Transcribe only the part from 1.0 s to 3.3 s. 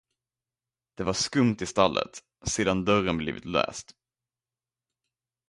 var skumt i stallet, sedan dörren